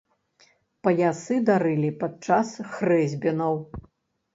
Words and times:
Паясы 0.87 1.39
дарылі 1.51 1.95
падчас 2.03 2.59
хрэсьбінаў. 2.77 3.67